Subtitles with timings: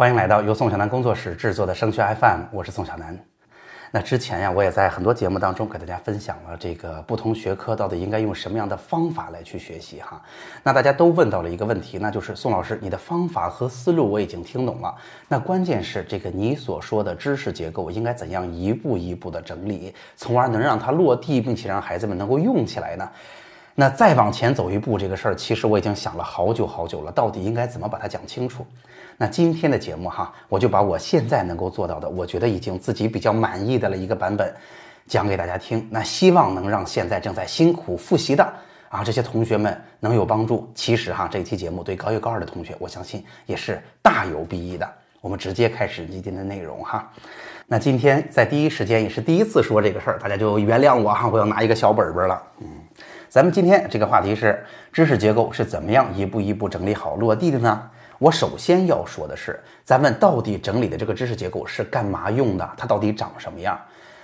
[0.00, 3.14] 欢迎来到由宋小南工作室制作的升学 FM，我是宋小南。
[3.90, 10.18] 那之前呀，我也在很多节目当中给大家分享了这个不同学科到底应该用什么样的方法来去学习哈。
[10.62, 14.94] 那大家都问到了一个问题，那就是宋老师，你的方法和思路我已经听懂了，
[15.28, 23.06] 那关键是这个你所说的知识结构应该怎样一步一步的整理，从而能让它落地，并且让孩子们能够用起来呢？
[23.80, 28.66] 那再往前走一步，这个事儿其实我已经想了好久好久了，到底应该怎么把它讲清楚？
[29.16, 34.54] 那今天的节目哈，我就把我现在能够做到的，我觉得已经自己比较满意的了一个版本，
[35.06, 35.88] 讲给大家听。
[35.90, 38.46] 那希望能让现在正在辛苦复习的
[38.90, 40.70] 啊这些同学们能有帮助。
[40.74, 44.86] 其实哈，这一期节目对高一高二的同学，我相信也是大有裨益的。
[45.22, 47.10] 我们直接开始今天的内容哈。
[47.66, 52.66] 那今天在第一时间也是第一次说这个事儿，大家就原谅我哈，我要拿一个小本本了，嗯。
[53.30, 54.60] 咱们今天这个话题是
[54.92, 57.80] 知识结构是怎么样一步一步整理好落地的呢？
[58.18, 62.68] 我首先要说的是，咱们到底整理的这个知识结构是干嘛用的？
[62.76, 63.78] 它到底长什么样？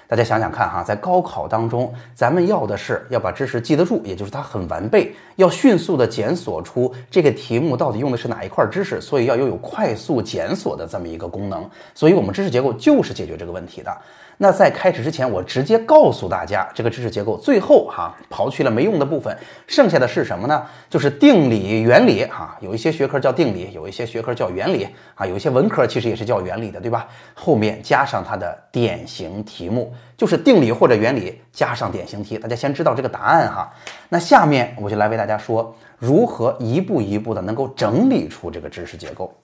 [0.09, 11.69] 大家想想看哈，在高考当中，咱们要的是要把知识记得住，也就是它很完备，要迅速的检索出这个题目到底用的是哪一块知识，所以要拥有快速检索的这么一个功能。
[11.95, 13.97] 所以我们知识结构就是解决这个问题的。
[14.39, 19.35] 那在开始之前，我直接告诉大家，这个知识结构最后哈刨去了没用的部分，
[19.67, 20.63] 剩下的是什么呢？
[20.91, 22.55] 就是定理、原理哈。
[22.61, 25.25] 有一些学科叫定理，有一些学科叫原理啊。
[25.25, 27.09] 有一些文科其实也是叫原理的，对吧？
[27.33, 32.37] 后面加上它的典型题目，就是定理或者原理加上典型题。
[32.37, 33.73] 大家先知道这个答案哈。
[34.11, 39.35] 那下面我就来为大家说，如何一步一步的能够整理出这个知识结构。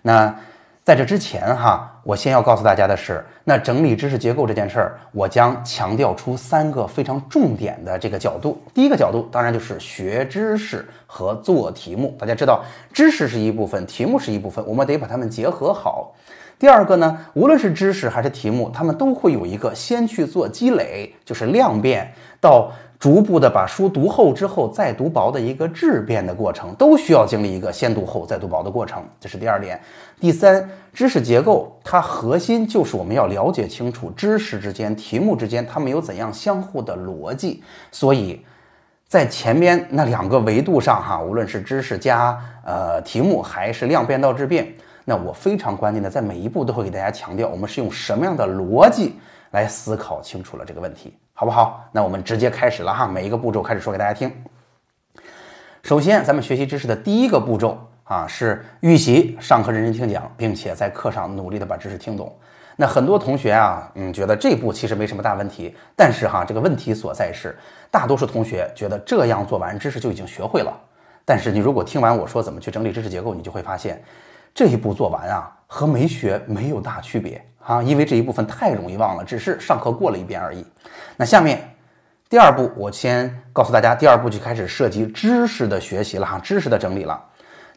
[0.00, 0.34] 那。
[0.82, 8.60] 在这之前，哈，我先要告诉大家的是，那整理知识结构这件事儿，我将强调出三个非常重点的这个角度。
[8.72, 12.16] 第一个角度，当然就是学知识和做题目。
[12.18, 16.14] 大家知道，知识是一部分，题目是一部分，我们得把它们结合好。
[16.58, 22.72] 第二个呢，无论是知识还是题目，他们都会有一个先去做积累，就是量变到。
[23.00, 29.80] 逐步的把书读厚之后再读薄的一个质变的过程，都需要经历一个先读厚再读薄的过程，这是第二点。
[30.20, 37.62] 第三，知识结构它核心就是我们要了解清楚知识之间、题目之间它们有怎样相互的逻辑。
[37.90, 38.44] 所以，
[39.08, 44.70] 在前面那两个维度上，哈，无论是知识加呃题目，还是量变到质变，
[45.06, 49.16] 那我非常关键的在每一步都会给大家强调，我们是用什么样的逻辑
[49.50, 51.16] 来思考清楚了这个问题。
[51.32, 51.88] 好不好？
[51.90, 54.30] 那我们直接开始了哈，每一个步骤开始说给大家听。
[55.82, 62.36] 首先，咱们学习知识的第一个步骤啊，是预习，上课认真听讲，并且在课上努力的把知识听懂。
[62.76, 67.58] 那很多同学啊，嗯，觉得这步其实没什么大问题，但是哈，这个问题所在是，
[67.90, 70.78] 大多数同学觉得这样做完知识就已经学会了。
[71.24, 74.02] 但是你如果听完我说怎么去整理知识结构，你就会发现，
[74.54, 77.40] 这一步做完啊，和没学没有大区别。
[77.62, 80.66] 啊，因为这一部分太容易忘了，只是上课过了一遍而已。
[81.16, 81.62] 那下面
[82.28, 87.22] 第二步，我先告诉大家，第二步就开始涉及知识的学习了哈，知识的整理了。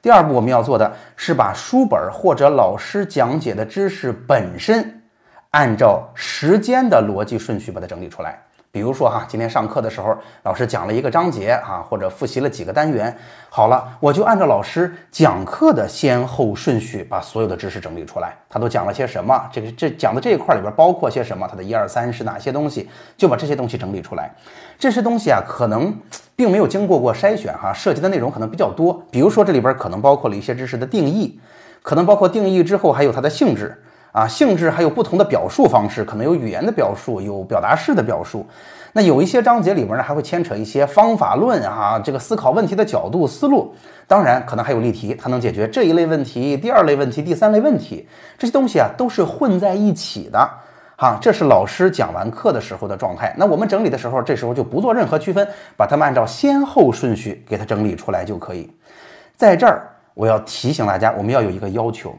[0.02, 5.04] 第二步我们要做的是把书本或者老师讲解的知识本身，
[5.52, 8.42] 按照时间的逻辑顺序把它整理出来。
[8.74, 13.16] 比如说哈，今天上课的时候，老师讲了一个章节啊，或者复习了几个单元，
[13.48, 18.36] 好了，我就按照老师讲课的先后顺序，把所有的知识整理出来。
[18.50, 19.48] 他都讲了些什么？
[19.52, 21.48] 这个这讲的这一块里边包括些什么？
[21.48, 22.90] 他的一二三是哪些东西？
[23.16, 24.34] 就把这些东西整理出来。
[24.80, 25.96] 这些东西啊，可能
[26.36, 29.04] 并没有经过过筛选哈，涉及的内容可能比较多。
[29.12, 31.40] 比如说这里边可能包括了一些知识的定义，
[31.84, 33.83] 可能包括定义之后还有它的性质。
[34.14, 38.46] 啊，性质还有不同的表述方式，可能有语言的表述，有表达式的表述。
[38.94, 43.74] 那有一些章节里面呢，还会牵扯一些方法论啊，这个思考问题的角度思路。
[44.08, 48.08] 当然，可能还有例题，它能解决这一类问题、第二类问题、第三类问题。
[48.38, 50.48] 这些东西啊，都是混在一起的。
[50.96, 53.34] 哈，这是老师讲完课的时候的状态。
[53.36, 58.70] 那我们整理的时候，这时候就不做任何区分，把它们按照先后顺序给它整理出来就可以。
[59.36, 62.16] 在这儿，我要提醒大家，我们要有一个要求。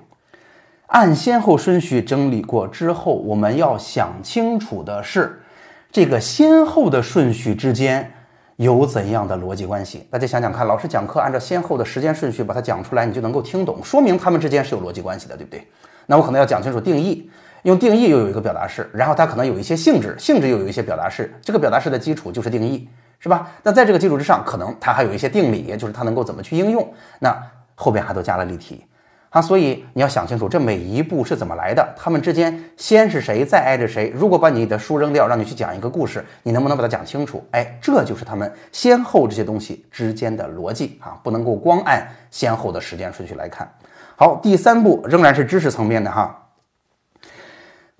[0.94, 5.42] 按先后顺序整理过之后，我们要想清楚的是，
[5.90, 8.08] 这个先后的顺序之间
[8.54, 10.06] 有怎样的逻辑关系？
[10.08, 15.66] 大家想想看，老师讲课按照先后的时间顺序把它讲出来，你就能够听懂，说明他们之间是有逻辑关系的，对不对？
[16.06, 17.28] 那我可能要讲清楚定义，
[17.64, 22.88] 用定义又有一个表达式，然后它可能有一些性质，性质又有一些表达式，这个表达式的基础就是定义，
[23.18, 23.50] 是吧？
[23.64, 26.88] 那在这个基础之上，可能它还有一些定理，就是它能够怎么去应用，
[27.18, 27.36] 那
[27.74, 28.84] 后边还都加了例题。
[29.34, 31.84] 啊，所以你要想清楚，这每一步是怎么来的？
[31.96, 34.12] 他们之间先是谁，再挨着谁？
[34.14, 37.44] 如果把你的书扔掉，让你去讲一个故事，你能不能把它讲清楚？
[37.50, 43.68] 哎，这就是他们先后这些东西之间的逻辑啊，不能够光按先后的时间顺序来看。
[44.14, 46.43] 好，第三步仍然是知识层面的哈。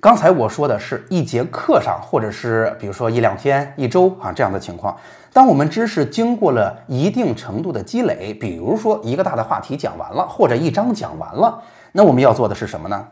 [0.05, 4.95] 刚才我说的是一节课上，或者是比如说一两天、一周啊这样的情况。
[5.33, 11.59] 当我们知识经过了一定程度的积累，比如说一个大的话题讲完了，或者一章讲完了，
[11.93, 13.09] 那我们要做的是什么呢？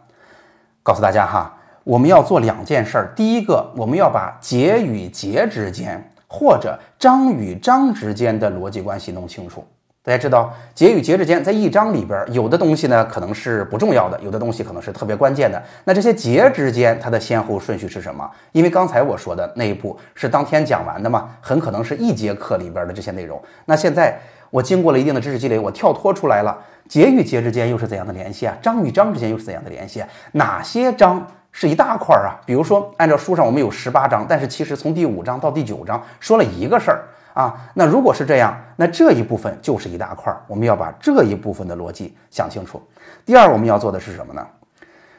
[0.83, 3.12] 告诉大家哈，我们要做两件事儿。
[3.17, 9.65] 第一个，我们要把节与节之间，或者章与章之间的逻辑关系弄清楚。
[10.04, 15.62] 大家知道，节与节之间，在一章里边，有的东西呢可能是不重要的，有的东西可能是特别关键的。
[15.84, 18.28] 那这些节之间，它的先后顺序是什么？
[18.50, 23.40] 因为刚才我说的那一步是当天讲完的嘛，很可能是一节课里边的这些内容。
[23.66, 24.19] 那现在
[24.50, 26.58] 我经过了一定的知识积累，我跳脱出来了，
[26.88, 28.58] 节与节之间又是怎样的联系啊？
[28.60, 30.02] 章与章之间又是怎样的联系？
[30.32, 32.43] 哪些章是一大块儿啊？
[32.44, 37.05] 比如说，按照书上我们有十八章，但是其实从第五章到第九章说了一个事儿。
[37.34, 42.81] 啊，那如果是这样，那这一部分就是一大块，我们要把这一部分的逻辑想清楚。
[43.25, 44.46] 第二，我们要做的是什么呢？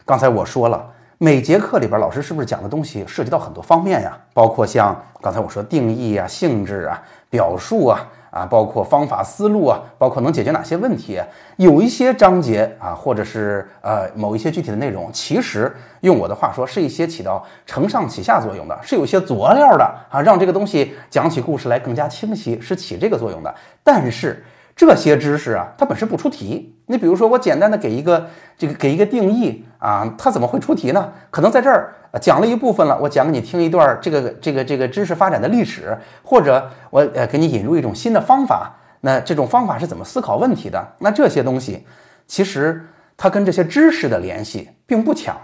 [0.06, 0.86] 刚才我说了，
[1.18, 4.18] 每节课里边老师是不是讲的东西涉及到很多方面呀？
[4.34, 8.00] 包括像刚才我说定义啊、性质啊、表述啊。
[8.34, 11.22] 啊，包括方法思路啊，包括能解决哪些问题，
[11.58, 15.72] 有一些章节啊，或者是呃某一些具体的内容，其实
[16.02, 23.54] 用我的话说，是一些起到承上启下作用的，是有些佐料的啊，让这个东西讲起故事来更加清晰，是起这个作用的。
[23.84, 24.44] 但是
[24.76, 26.73] 这些知识啊，它本身不出题。
[26.86, 28.28] 你比如说，我简单的给一个
[28.58, 31.12] 这个给一个定义啊，它怎么会出题呢？
[31.30, 31.94] 可能在这儿。
[32.22, 38.72] 讲了一部分了，我讲给你听一段这个这个这个知识发展的历史，或者我呃给你引入一种新的方法，
[39.02, 40.88] 那这种方法是怎么思考问题的？
[41.00, 41.84] 那这些东西
[42.28, 42.86] 其实
[43.18, 45.36] 它跟这些知识的联系并不强，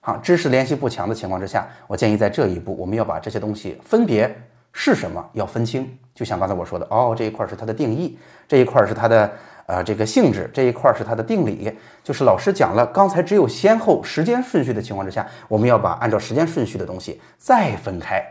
[0.00, 4.34] 啊，知识联系不强的情况之下，我建议在这一步我们要把这些东西分别
[4.72, 8.18] 是什么要分清，就像刚才我说的，哦，这一块是它的定义，
[8.48, 9.30] 这一块是它的。
[9.66, 11.72] 呃，这个性质这一块是它的定理，
[12.02, 18.24] 就是老师讲了，刚才只有先后时间顺序的情况之下，我们要把按照时间顺序的东西再分开。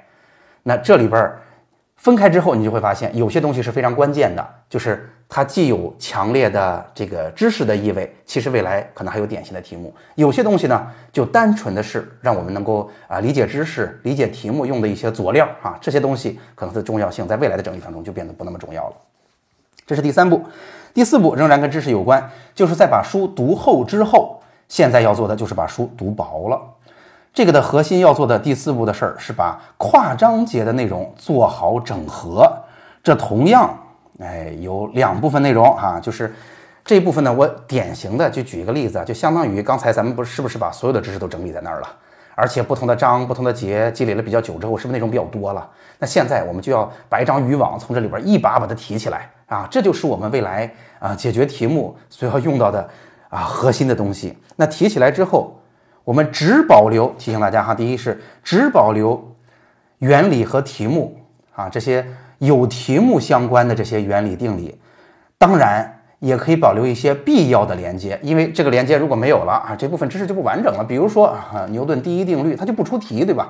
[0.64, 1.42] 那这里边儿
[1.98, 9.94] 分开之后，你就会发现有些东西是非常关键的，就是它既有强烈的这个知识的意味，其实未来可能还有典型的题目。
[10.16, 18.96] 有些东西呢，就单纯的是让我们能够啊理解知识、理解题目用的一些佐料啊，这些东西可能它的重要性在未来的整理当中就变得不那么重要了。
[19.86, 20.44] 这是第三步。
[20.96, 26.58] 第四步仍然跟知识有关，就是在把书读厚之后，现在要做的就是把书读薄了。
[27.34, 32.50] 这个的核心要做的第四步的事儿是把跨章节的内容做好整合。
[33.04, 33.78] 这同样，
[34.20, 36.34] 哎，有两部分内容哈，就是
[36.86, 41.90] 这部分呢，我典型的就举一个例子，就相当于刚才咱们不是是不是把所有的知识都整理在那儿了？
[42.36, 45.68] 而且不同的章、不同的节积累了比较久之后，是不是内容比较多了？
[45.98, 50.72] 那现在我们就要把一张渔网从这里边一把把它提起来啊，这就是我们未来。
[50.98, 52.90] 啊，解决题目所要用到的
[53.30, 54.36] 啊核心的东西。
[54.56, 55.56] 那提起来之后，
[56.04, 59.36] 我们只保留提醒大家哈，第一是只保留
[60.00, 61.16] 原理和题目
[61.54, 62.04] 啊这些
[62.40, 64.80] 有题目相关的这些原理定理，
[65.38, 65.95] 当然
[66.26, 70.84] 也可以保留一些必要的连接，因为这个连接如果没有了啊，这部分知识就不完整了。
[70.84, 73.50] 比如说啊，牛顿第一定律它就不出题，对吧？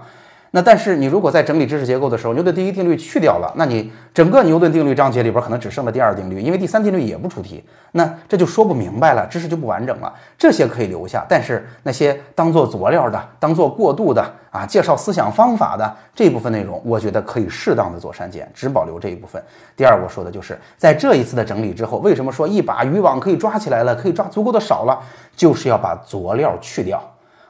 [0.56, 7.62] 那但是你如果在整理知识结构的时候，牛顿第一定律去掉了，那你整个牛顿定律章节里边可能只剩了第二定律，因为第三定律也不出题，
[7.92, 10.14] 那这就说不明白了，知识就不完整了。
[10.38, 19.44] 这些可以留下，但是那些当做佐料的、当做过渡的啊，介绍思想方法的这一部分内容，我觉得可以适当的做删减，只保留这一部分。
[19.76, 24.98] 第二，我说的就是在这一次的整理之后，为什么说一把渔网可以抓起来了，可以抓足够的少了，
[25.36, 27.04] 就是要把佐料去掉。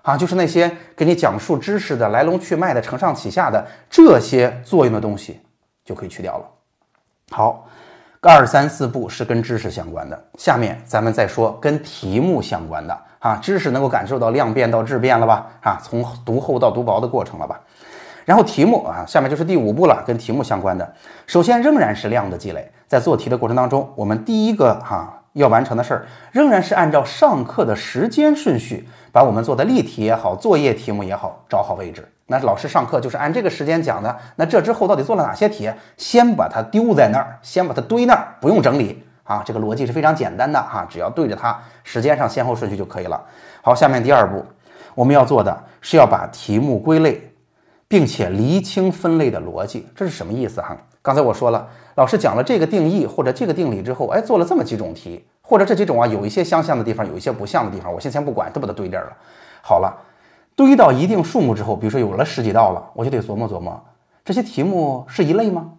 [0.05, 5.41] 啊，就是那些给你讲述知识的来龙去脉的、承上启下的这些作用的东西，
[5.83, 6.45] 就可以去掉了。
[7.31, 7.67] 好，
[8.21, 12.95] 二三四步是跟知识相关的，下面咱们再说跟题目相关的。
[13.17, 15.47] 啊，知识能够感受到量变到质变了吧？
[15.61, 17.59] 啊，从读厚到读薄的过程了吧？
[18.25, 20.93] 然后题目啊，下面就是第五步了，跟题目相关的。
[21.25, 28.87] 首先仍然是量的积累，在做题的过程当中，我们第一个哈要完成的事儿，仍然是按照上课的时间顺序。
[29.11, 32.05] 把我们做的例题也好，作业题目也好，找好位置。
[32.27, 34.13] 那老师上课就是按这个时间讲的。
[34.35, 35.71] 那这之后到底做了哪些题？
[35.95, 39.41] 先把它丢在那儿，先把它堆那儿，不用整理啊。
[39.45, 43.23] 这个逻辑是非常简单的哈，只要对着它，时间上先后顺序就可以了。
[43.61, 44.43] 好，下面第二步，
[44.93, 47.31] 我们要做的是要把题目归类，
[47.87, 49.87] 并且厘清分类的逻辑。
[49.95, 50.75] 这是什么意思哈？
[51.01, 51.65] 刚才我说了，
[51.95, 55.25] 老师讲了这个定义或者这个定理之后，哎，做了这么几种题。
[55.47, 59.17] 或者这几种啊，有一些相像的地方，有一些不像的地方，我先先不管，都把它堆这儿了。
[59.61, 59.95] 好了，
[60.55, 63.79] 堆到一定数目之后，比如说有了十几道了，我就得琢磨琢磨，
[64.23, 65.73] 这些题目是一类吗？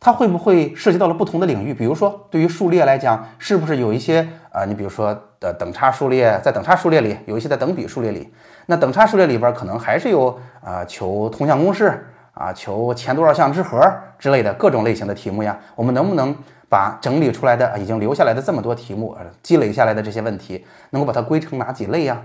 [0.00, 1.74] 它会不会涉及到了不同的领域？
[1.74, 4.64] 比如说，对于数列来讲，是不是有一些啊？
[4.64, 8.32] 你比如说的等差数列，在等差数列里有一些在等比数列里，
[8.64, 13.80] 那等差数列里边可能还是有啊求通项公式啊，求前多少项之和
[14.18, 15.58] 之类的各种类型的题目呀。
[15.74, 16.36] 我们能不能
[16.68, 22.20] 把整理出来的已经留下来的这么多题目，积累下来的这些问题，能够把它归成哪几类呀？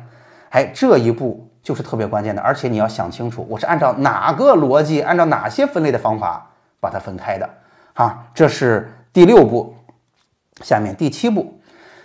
[0.50, 6.46] 哎，这一步就是特别关键的，而且你要想清楚，我是按照哪个逻辑，按照哪些分类的方法
[6.82, 7.50] 把它分开的
[7.94, 8.28] 啊？
[8.34, 9.74] 这是第六步。
[10.62, 11.60] 下面第七步，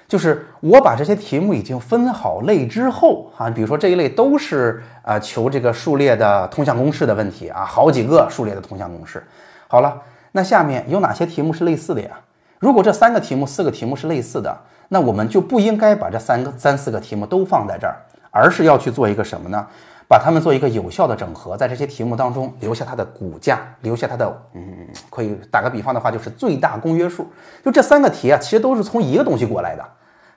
[0.08, 9.22] 就是我把这些题目已经分好类之后啊，比如说这一类都是啊求这个数列的通项公式的问题啊，好几个数列的通项公式。
[9.68, 10.00] 好了，
[10.32, 12.10] 那下面有哪些题目是类似的呀？
[12.58, 14.56] 如果这三个题目、四个题目是类似的，
[14.88, 17.96] 那我们就不应该把这三个、三四个题目都放在这儿。
[18.30, 19.66] 而是要去做一个什么呢？
[20.08, 27.26] 把它们做一个有效的整合，在这些题目当中留下它的骨架，留下它的嗯，可以打个比方的话，就是最大公约数。
[27.64, 29.84] 就这三个题啊，其实都是从一个东西过来的，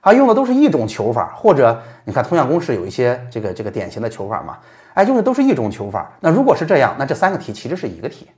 [0.00, 4.58] 啊，用的都是一种求法，或者你看通项公式有一些这个这个典型的求法嘛，
[4.94, 6.10] 哎，用的都是一种求法。
[6.18, 8.28] 那如果是这样，那这三个题其实是一个题，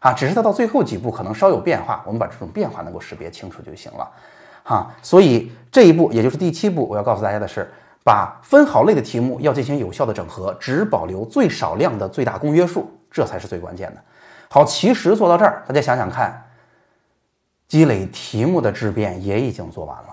[0.00, 4.10] 啊，只是它到最后几步可能稍有变化，我们把这种变化能够识别清楚就行了，
[4.64, 4.90] 哈。
[5.02, 7.70] 所以这一步也就是第七步，我要告诉大家的是。
[8.04, 14.02] 把分好类的题目要进行有效的整合，只保留最少量的最大公约数，这才是最关键的。
[14.48, 16.42] 好，其实做到这儿，大家想想看，
[17.68, 20.08] 积累题目的质变也已经做完了，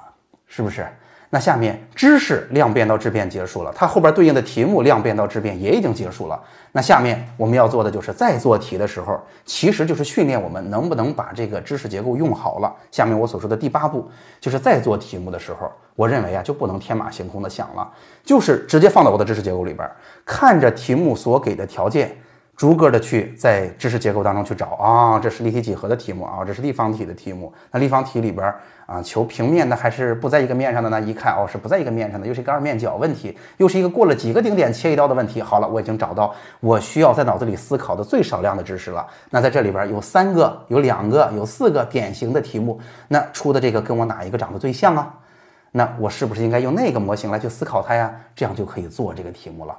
[0.46, 0.88] 是不是？
[1.30, 6.42] 那下面知识量变到质变结束了，它后边对应的题目量变到质变也已经结束了。
[6.72, 12.74] 那下面我们要做的就是再做题的时候，其实就是训练我们能不能把这个知识结构用好了。
[12.92, 17.92] 下面我所说的第八步，就是在做题目的时候，我认为啊就不能天马行空的想了，
[18.24, 19.90] 就是直接放到我的知识结构里边，
[20.26, 22.18] 看着题目所给的条件。
[22.58, 27.54] 逐个的去在知识结构当中去找啊，这是立体几何的题目啊，这是立方体的题目。
[27.72, 28.52] 那立方体里边
[28.88, 31.00] 啊，求平面的还是不在一个面上的呢？
[31.00, 35.40] 一看哦，是不在一个面上的，又是一个二面角问题，又是一个过了几个顶点切一刀的问题。
[35.40, 39.06] 好了，我已经找到我需要在脑子里思考的最少量的知识了。
[39.30, 45.14] 那在这里边有三个、有两个、有四个典型的题目，那出的这个跟我哪一个长得最像啊？
[45.74, 48.12] 那我是不是应该用那个模型来去思考它呀？
[48.36, 49.78] 这样就可以做这个题目了。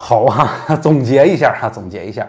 [0.00, 2.26] 好啊，总结一下哈，总结一下，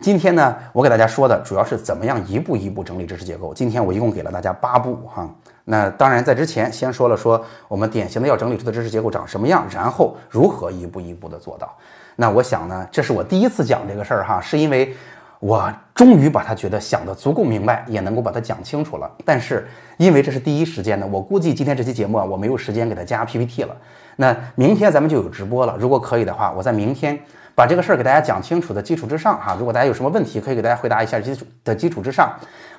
[0.00, 3.52] 今天呢，我给大家说的主要是怎么样一步一步整理知识结构。
[3.52, 5.28] 今天我一共给了大家八步哈。
[5.66, 11.70] 那当然，在之前先说了说我们典型的要整理出的知识结构长什么样，然后如何一步一步的做到。
[12.16, 14.96] 那我想呢，这是我第一次讲这个事儿哈，是因为
[15.40, 19.08] 我终于把它觉得想的足够明白，也能够把它讲清楚了。
[19.26, 23.76] 但是因为这是第一时间的，我估计今天这期节目啊，我没有时间给它加 PPT 了。
[24.16, 25.76] 那明天咱们就有直播了。
[25.78, 27.18] 如果可以的话，我在明天
[27.54, 31.18] 把这个事儿给大家讲清楚的基础之上，哈，如果大家有什么问题，可以给大家回答一下。
[31.18, 32.32] 基础的基础之上，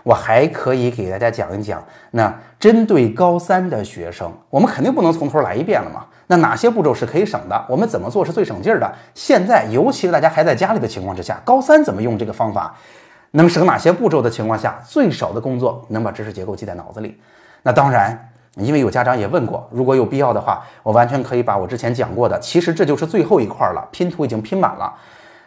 [0.04, 1.84] 我还可以给大家讲一讲。
[2.12, 6.06] 那针对高三的学生，我们肯定不能从头来一遍了嘛。
[6.28, 7.66] 那哪些步骤是可以省的？
[7.68, 8.92] 我们怎么做是最省劲儿的？
[9.14, 12.76] 现在，尤其是大家还在家里的情况之下，高三怎么用这个方法，
[13.32, 17.20] 能省哪些步骤的情况下，最少的工作能把知识结构记在脑子里？
[17.64, 18.28] 那当然。
[18.56, 24.94] 因为有家长也问过，如果有必要的话，我完全可以把我之前讲过的，其实这就是最后一块了，拼图已经拼满了。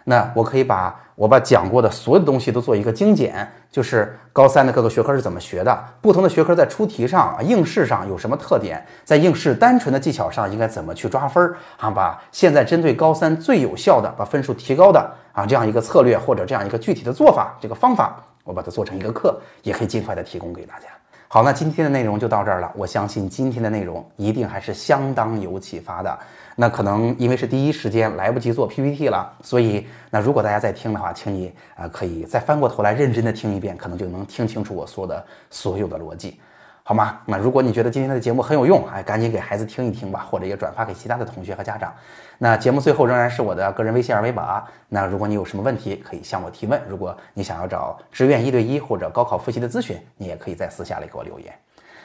[0.06, 11.90] 那我可以把我把讲过的所有的东西都做一个精简，就是高三的各个学科是怎么学的，不同的学科在出题上、应试上有什么特点，在应试单纯的技巧上应该怎么去抓分儿啊？
[11.90, 20.86] 把现在针对高三最有效的把分数提高的啊这样一个策略或者这样一个具体的做法，这个方法，我把它做成一个课，也可以尽快的提供给大家。
[21.34, 22.70] 好，那今天的内容就到这儿了。
[22.76, 26.16] 我相信今天的内容一定还是相当有启发的。
[26.54, 36.38] 那可能因为是第一时间来不及做 PPT 了，所以那如果大家在听的话，请你啊可以再翻过头来认真的听一遍，可能就能听清楚我说的所有的逻辑。
[36.86, 37.18] 好吗？
[37.24, 41.90] 那如果你觉得今天的节目很有用，哎，赶紧给孩子听一听吧，或者也转发给其他的同学和家长。
[42.36, 44.62] 那节目最后仍然是我的个人微信二维码。
[44.90, 46.78] 那如果你有什么问题，可以向我提问。
[46.86, 51.50] 如果你想要找志愿一对一或者高考复习的咨询，你也可以在私下里给我留言。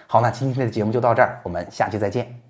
[0.08, 2.49] 好，那今天的节目就到这儿，我们下期再见。